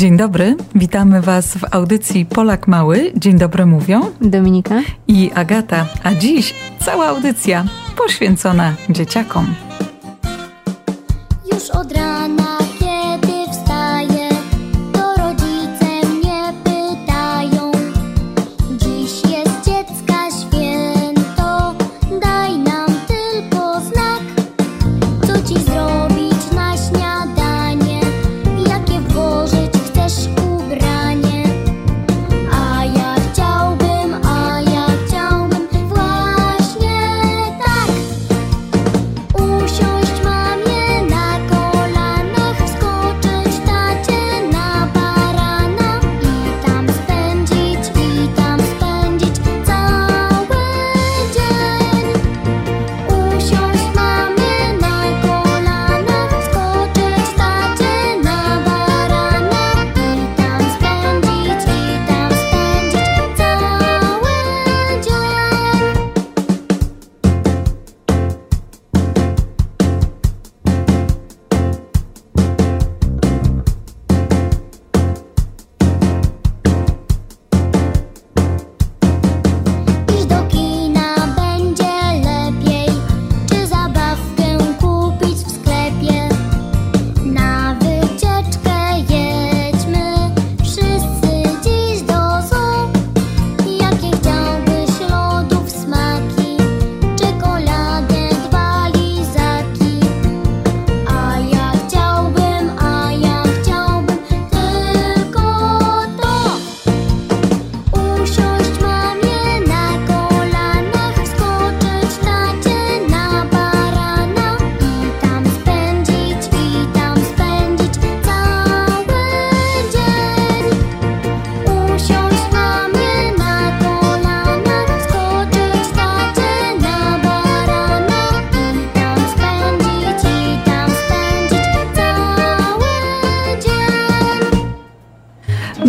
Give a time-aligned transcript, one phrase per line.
[0.00, 3.12] Dzień dobry, witamy Was w audycji Polak Mały.
[3.16, 7.64] Dzień dobry mówią Dominika i Agata, a dziś cała audycja
[7.96, 9.69] poświęcona dzieciakom.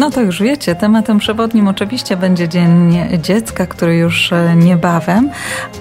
[0.01, 5.29] No to już wiecie, tematem przewodnim oczywiście będzie Dzień Dziecka, który już e, niebawem,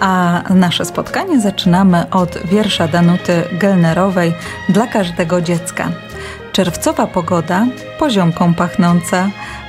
[0.00, 4.32] a nasze spotkanie zaczynamy od wiersza Danuty Gelnerowej
[4.68, 5.88] dla każdego dziecka.
[6.52, 7.66] Czerwcowa pogoda,
[7.98, 9.28] poziomką pachnąca,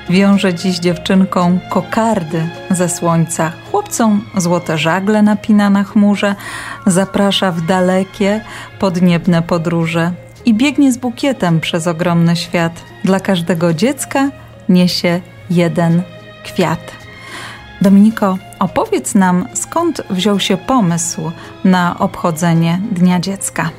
[0.10, 3.52] wiąże dziś dziewczynką kokardy ze słońca.
[3.72, 6.36] Chłopcom złote żagle napina na chmurze,
[6.88, 8.42] zaprasza w dalekie,
[8.80, 10.12] podniebne podróże
[10.46, 12.74] i biegnie z bukietem przez ogromny świat.
[13.04, 14.30] Dla każdego dziecka
[14.70, 16.02] niesie jeden
[16.44, 16.92] kwiat.
[17.82, 21.32] Dominiko, opowiedz nam, skąd wziął się pomysł
[21.64, 23.70] na obchodzenie Dnia Dziecka?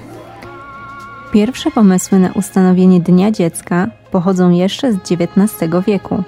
[1.33, 6.23] Pierwsze pomysły na ustanowienie Dnia Dziecka pochodzą jeszcze z XIX wieku.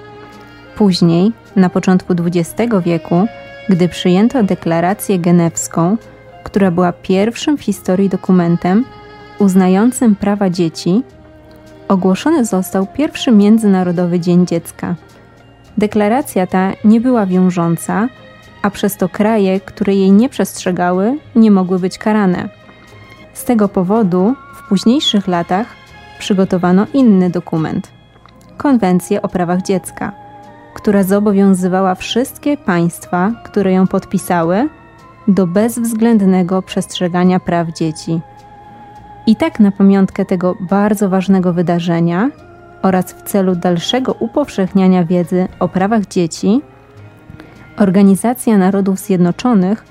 [0.77, 3.27] Później, na początku XX wieku,
[3.69, 5.97] gdy przyjęto deklarację genewską,
[6.45, 8.85] która była pierwszym w historii dokumentem
[9.45, 11.03] uznającym prawa dzieci,
[11.89, 14.95] ogłoszony został pierwszy Międzynarodowy Dzień Dziecka.
[15.79, 18.09] Deklaracja ta nie była wiążąca,
[18.63, 22.49] a przez to kraje, które jej nie przestrzegały, nie mogły być karane.
[23.33, 25.67] Z tego powodu w późniejszych latach
[26.19, 27.91] przygotowano inny dokument
[28.57, 30.13] Konwencję o prawach dziecka,
[30.75, 34.69] która zobowiązywała wszystkie państwa, które ją podpisały,
[35.29, 38.21] do bezwzględnego przestrzegania praw dzieci.
[39.27, 42.31] I tak na pamiątkę tego bardzo ważnego wydarzenia
[42.83, 46.63] oraz w celu dalszego upowszechniania wiedzy o prawach dzieci,
[47.77, 49.85] Organizacja Narodów Zjednoczonych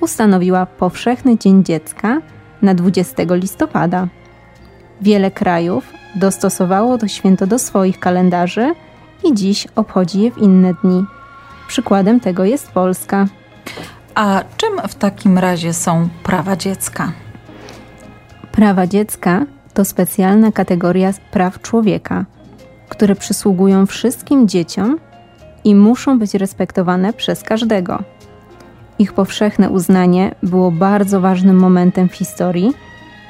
[0.00, 2.20] ustanowiła Powszechny Dzień Dziecka
[2.62, 4.08] na 20 listopada.
[5.00, 8.74] Wiele krajów dostosowało to święto do swoich kalendarzy
[9.24, 11.04] i dziś obchodzi je w inne dni.
[11.68, 13.26] Przykładem tego jest Polska.
[14.14, 17.12] A czym w takim razie są prawa dziecka?
[18.58, 22.24] Prawa dziecka to specjalna kategoria praw człowieka,
[22.88, 24.98] które przysługują wszystkim dzieciom
[25.64, 28.02] i muszą być respektowane przez każdego.
[28.98, 32.72] Ich powszechne uznanie było bardzo ważnym momentem w historii,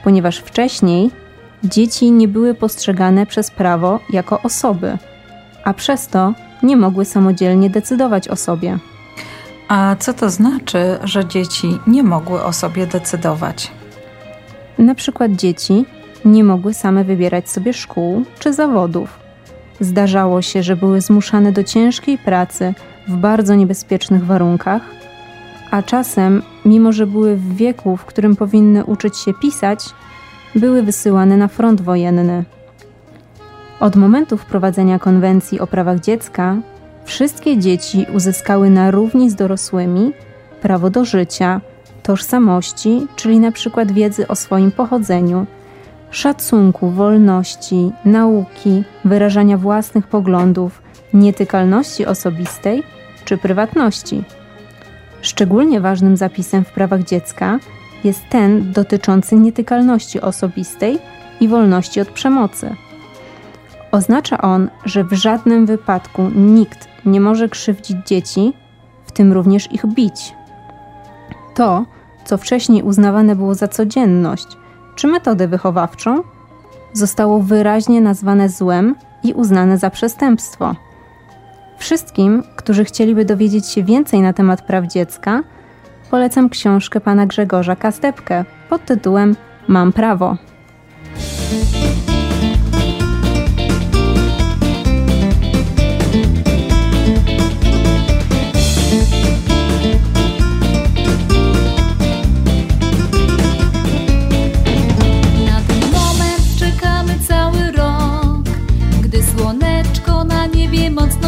[0.04, 1.10] ponieważ wcześniej
[1.64, 4.98] dzieci nie były postrzegane przez prawo jako osoby,
[5.64, 6.32] a przez to
[6.62, 8.78] nie mogły samodzielnie decydować o sobie.
[9.69, 13.77] A co to znaczy, że dzieci nie mogły o sobie decydować?
[14.78, 15.84] Na przykład dzieci
[16.25, 19.19] nie mogły same wybierać sobie szkół czy zawodów.
[19.80, 22.75] Zdarzało się, że były zmuszane do ciężkiej pracy
[23.08, 24.82] w bardzo niebezpiecznych warunkach,
[25.70, 29.84] a czasem, mimo że były w wieku, w którym powinny uczyć się pisać,
[30.54, 32.44] były wysyłane na front wojenny.
[33.81, 36.56] Od momentu wprowadzenia konwencji o prawach dziecka,
[37.04, 40.12] wszystkie dzieci uzyskały na równi z dorosłymi
[40.62, 41.60] prawo do życia,
[42.08, 45.46] tożsamości, czyli na przykład wiedzy o swoim pochodzeniu,
[46.10, 50.82] szacunku, wolności, nauki, wyrażania własnych poglądów,
[51.14, 52.82] nietykalności osobistej
[53.25, 54.25] czy prywatności.
[55.20, 57.58] Szczególnie ważnym zapisem w prawach dziecka
[58.05, 60.99] jest ten dotyczący nietykalności osobistej
[61.40, 62.75] i wolności od przemocy.
[63.93, 68.52] Oznacza on, że w żadnym wypadku nikt nie może krzywdzić dzieci,
[69.06, 70.34] w tym również ich bić.
[71.55, 71.84] To,
[72.28, 74.46] co wcześniej uznawane było za codzienność
[74.94, 76.22] czy metodę wychowawczą,
[76.92, 80.75] zostało wyraźnie nazwane złem i uznane za przestępstwo.
[81.78, 85.42] Wszystkim, którzy chcieliby dowiedzieć się więcej na temat praw dziecka,
[86.10, 89.36] polecam książkę pana Grzegorza Kastepkę pod tytułem
[89.69, 90.36] Mam prawo.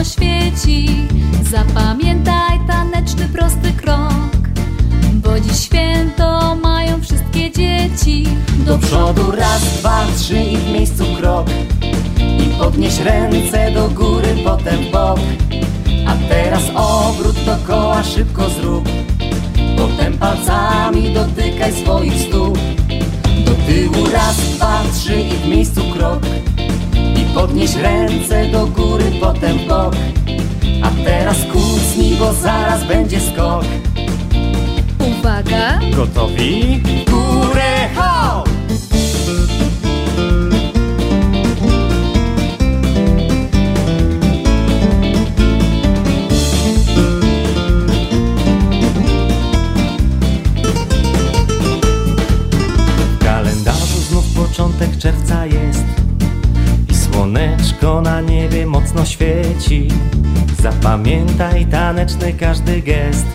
[0.05, 1.06] Świeci.
[1.50, 4.41] Zapamiętaj taneczny prosty krok
[5.14, 8.26] Bo dziś święto mają wszystkie dzieci.
[8.67, 11.47] Do przodu raz, dwa, trzy i w miejscu krok.
[12.19, 15.19] I podnieś ręce do góry, potem bok.
[16.06, 17.37] A teraz obrót
[17.67, 18.88] koła szybko zrób.
[19.76, 22.58] Potem palcami dotykaj swoich stóp.
[23.44, 26.20] Do tyłu raz, dwa, trzy i w miejscu krok
[27.35, 29.94] podnieś ręce do góry, potem bok
[30.82, 33.65] A teraz kucnij, bo zaraz będzie skok
[34.99, 35.81] Uwaga!
[35.97, 36.82] Gotowi?
[37.11, 38.50] Górę, ho!
[60.62, 63.27] Zapamiętaj taneczny każdy gest.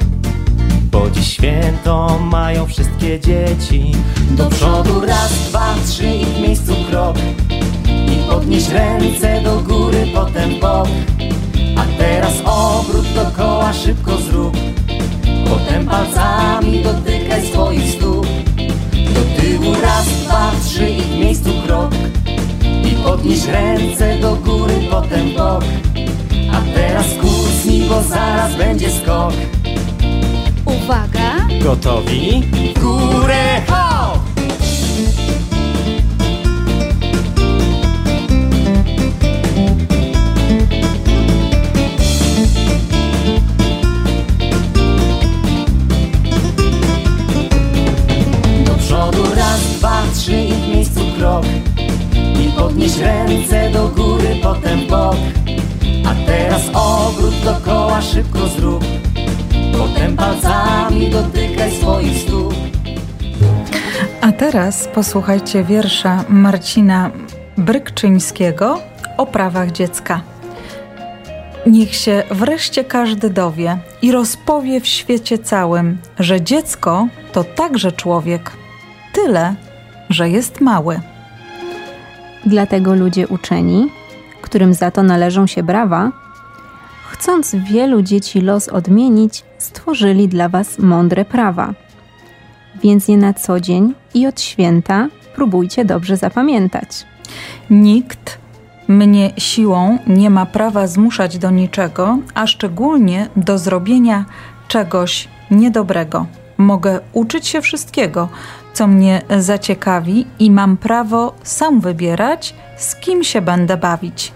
[0.92, 3.92] Bo dziś święto mają wszystkie dzieci.
[4.32, 7.18] Do przodu raz, dwa, trzy i w miejscu krok.
[7.88, 10.88] I podnieś ręce do góry, potem bok.
[11.78, 14.58] A teraz obrót dookoła szybko zrób.
[15.50, 18.28] Potem palcami dotykaj swoich stóp.
[19.14, 21.92] Do tyłu raz, dwa, trzy i w miejscu krok.
[23.06, 25.35] Podnieś ręce do góry, potem
[27.90, 29.34] bo zaraz będzie skok
[30.66, 31.48] Uwaga!
[31.64, 32.44] Gotowi?
[32.76, 34.20] W górę, ho!
[58.02, 58.86] Szybko zrób
[59.78, 62.54] Potem palcami dotykaj swoich stóp
[64.22, 67.12] A teraz posłuchajcie wiersza Marcina
[67.58, 68.80] Brykczyńskiego
[69.18, 70.22] o prawach dziecka.
[71.66, 78.52] Niech się wreszcie każdy dowie i rozpowie w świecie całym, że dziecko to także człowiek,
[79.14, 79.56] tyle,
[80.10, 81.00] że jest mały.
[82.46, 83.92] Dlatego ludzie uczeni,
[84.42, 86.12] którym za to należą się brawa,
[87.18, 91.74] chcąc wielu dzieci los odmienić, stworzyli dla Was mądre prawa.
[92.84, 97.06] Więc je na co dzień i od święta próbujcie dobrze zapamiętać.
[97.70, 98.38] Nikt
[98.88, 104.26] mnie siłą nie ma prawa zmuszać do niczego, a szczególnie do zrobienia
[104.68, 106.26] czegoś niedobrego.
[106.58, 108.30] Mogę uczyć się wszystkiego,
[108.74, 114.35] co mnie zaciekawi i mam prawo sam wybierać, z kim się będę bawić.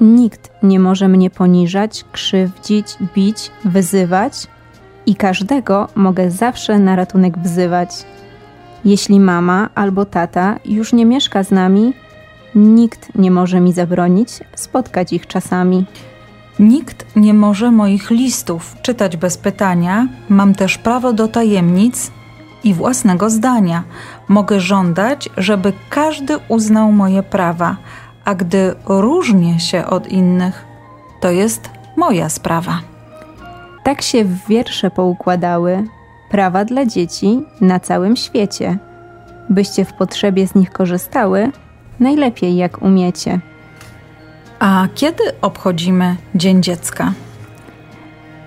[0.00, 4.46] Nikt nie może mnie poniżać, krzywdzić, bić, wyzywać
[5.06, 7.90] i każdego mogę zawsze na ratunek wzywać.
[8.84, 11.92] Jeśli mama albo tata już nie mieszka z nami,
[12.54, 15.84] nikt nie może mi zabronić spotkać ich czasami.
[16.58, 20.08] Nikt nie może moich listów czytać bez pytania.
[20.28, 22.10] Mam też prawo do tajemnic
[22.64, 23.84] i własnego zdania.
[24.28, 27.76] Mogę żądać, żeby każdy uznał moje prawa,
[28.28, 30.64] a gdy różnię się od innych,
[31.20, 32.80] to jest moja sprawa.
[33.84, 35.84] Tak się w wiersze poukładały
[36.30, 38.78] prawa dla dzieci na całym świecie.
[39.50, 41.52] Byście w potrzebie z nich korzystały,
[42.00, 43.40] najlepiej jak umiecie.
[44.58, 47.12] A kiedy obchodzimy Dzień Dziecka?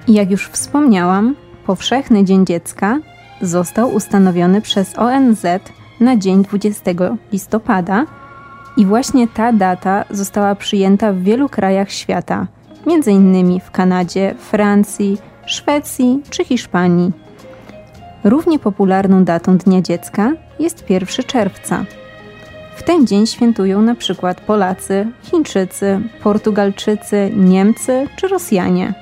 [0.07, 1.35] Jak już wspomniałam,
[1.65, 2.99] Powszechny Dzień Dziecka
[3.41, 5.45] został ustanowiony przez ONZ
[5.99, 6.91] na dzień 20
[7.31, 8.05] listopada
[8.77, 12.47] i właśnie ta data została przyjęta w wielu krajach świata,
[12.87, 13.59] m.in.
[13.59, 17.11] w Kanadzie, Francji, Szwecji czy Hiszpanii.
[18.23, 21.85] Równie popularną datą Dnia Dziecka jest 1 czerwca.
[22.75, 28.93] W ten dzień świętują na przykład Polacy, Chińczycy, Portugalczycy, Niemcy czy Rosjanie.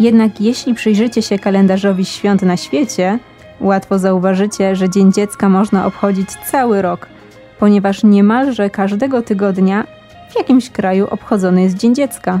[0.00, 3.18] Jednak jeśli przyjrzycie się kalendarzowi świąt na świecie,
[3.60, 7.06] łatwo zauważycie, że Dzień Dziecka można obchodzić cały rok,
[7.60, 9.86] ponieważ niemalże każdego tygodnia
[10.30, 12.40] w jakimś kraju obchodzony jest Dzień Dziecka.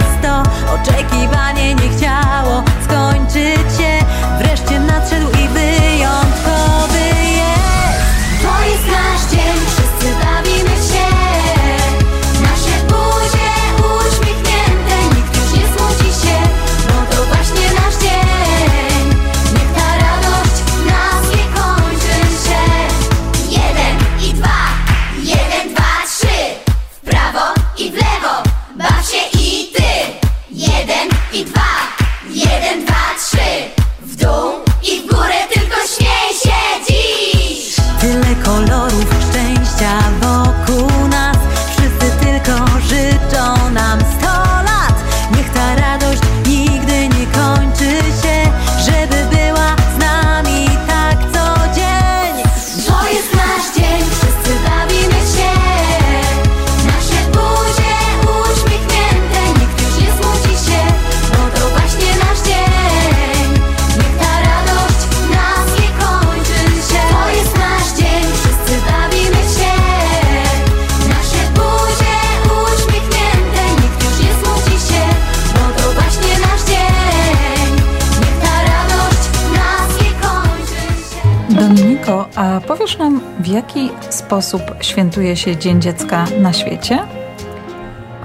[83.01, 86.99] nam, w jaki sposób świętuje się Dzień Dziecka na świecie?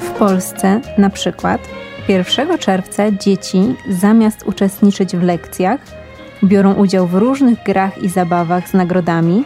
[0.00, 1.60] W Polsce na przykład
[2.08, 5.80] 1 czerwca dzieci zamiast uczestniczyć w lekcjach,
[6.44, 9.44] biorą udział w różnych grach i zabawach z nagrodami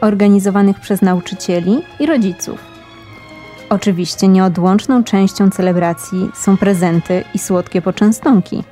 [0.00, 2.58] organizowanych przez nauczycieli i rodziców.
[3.70, 8.64] Oczywiście nieodłączną częścią celebracji są prezenty i słodkie poczęstunki.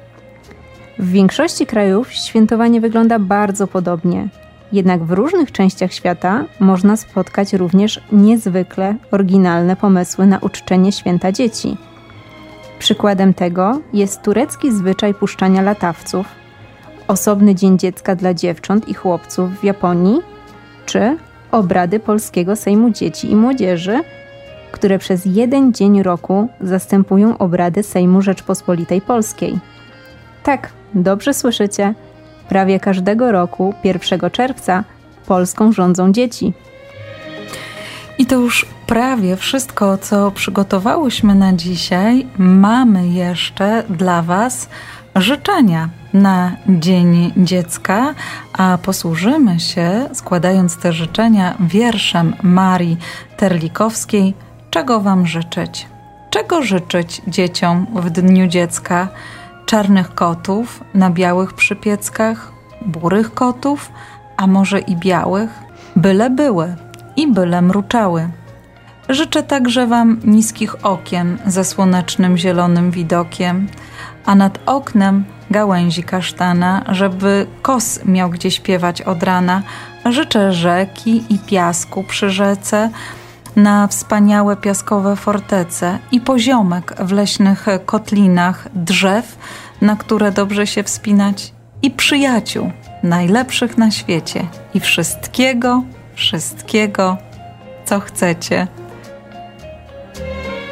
[0.99, 4.29] W większości krajów świętowanie wygląda bardzo podobnie,
[4.75, 11.77] jednak w różnych częściach świata można spotkać również niezwykle oryginalne pomysły na uczczenie święta dzieci.
[12.79, 16.27] Przykładem tego jest turecki zwyczaj puszczania latawców,
[17.09, 20.21] osobny dzień dziecka dla dziewcząt i chłopców w Japonii,
[20.87, 21.17] czy
[21.51, 24.01] obrady Polskiego Sejmu Dzieci i Młodzieży,
[24.73, 29.59] które przez jeden dzień roku zastępują obrady Sejmu Rzeczpospolitej Polskiej.
[30.43, 31.95] Tak, dobrze słyszycie.
[32.49, 34.85] Prawie każdego roku 1 czerwca
[35.27, 36.53] Polską rządzą dzieci.
[38.19, 42.27] I to już prawie wszystko, co przygotowałyśmy na dzisiaj.
[42.39, 44.69] Mamy jeszcze dla Was
[45.17, 48.15] życzenia na Dzień Dziecka,
[48.53, 52.97] a posłużymy się, składając te życzenia, wierszem Marii
[53.37, 54.35] Terlikowskiej.
[54.71, 55.87] Czego Wam życzyć?
[56.31, 59.09] Czego życzyć dzieciom w Dniu Dziecka?
[59.67, 62.53] Czarnych kotów na białych przypieckach,
[62.87, 63.93] burych kotów,
[64.37, 65.51] a może i białych?
[65.97, 66.77] Byle były
[67.17, 68.29] i byle mruczały.
[69.09, 73.67] Życzę także Wam niskich okien ze słonecznym zielonym widokiem,
[74.25, 79.63] a nad oknem gałęzi kasztana, żeby kos miał gdzie śpiewać od rana.
[80.05, 82.91] Życzę rzeki i piasku przy rzece,
[83.57, 89.39] na wspaniałe piaskowe fortece i poziomek w leśnych kotlinach drzew,
[89.81, 92.71] na które dobrze się wspinać i przyjaciół,
[93.03, 95.83] najlepszych na świecie i wszystkiego,
[96.15, 97.17] wszystkiego,
[97.85, 98.67] co chcecie.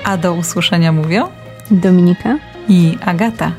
[0.04, 1.28] A do usłyszenia mówią
[1.70, 2.38] Dominika?
[2.68, 3.52] i Agata.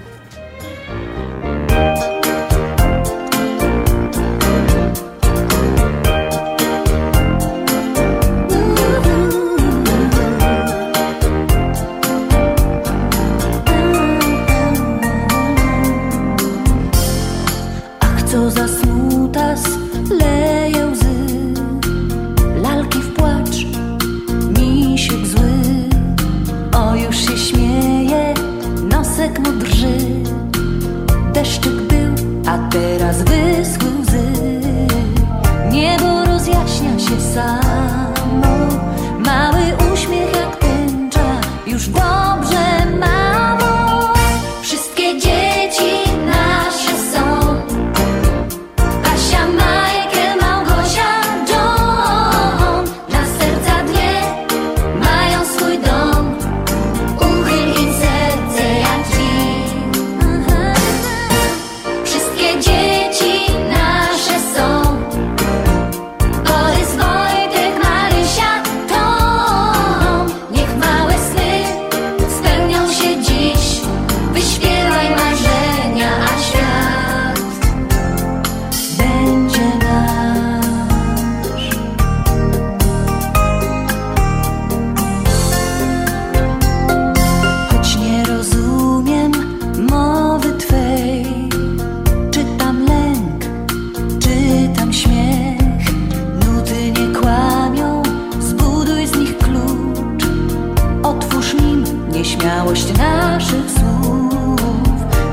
[102.64, 104.60] Nieśmiałość naszych słów.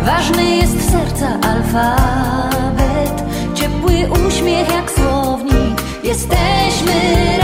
[0.04, 3.22] Ważny jest serca alfabet.
[3.54, 5.82] Ciepły uśmiech jak słownik.
[6.04, 7.39] Jesteśmy